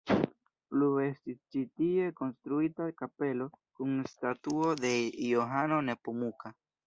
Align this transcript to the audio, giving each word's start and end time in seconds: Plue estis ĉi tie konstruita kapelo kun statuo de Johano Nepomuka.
Plue 0.69 1.03
estis 1.07 1.35
ĉi 1.55 1.61
tie 1.81 2.07
konstruita 2.21 2.87
kapelo 3.03 3.49
kun 3.81 3.93
statuo 4.15 4.75
de 4.85 4.95
Johano 5.35 5.81
Nepomuka. 5.91 6.55